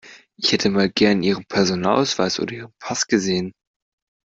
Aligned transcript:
Ich 0.35 0.51
hätte 0.51 0.71
mal 0.71 0.89
gern 0.89 1.21
Ihren 1.21 1.45
Personalausweis 1.45 2.39
oder 2.39 2.53
Ihren 2.55 2.73
Pass 2.79 3.05
gesehen. 3.05 3.53